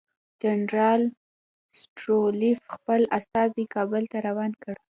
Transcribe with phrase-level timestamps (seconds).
[0.43, 1.01] جنرال
[1.81, 4.75] ستولیتوف خپل استازی کابل ته روان کړ.